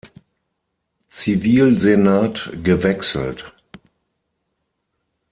[1.11, 3.53] Zivilsenat gewechselt.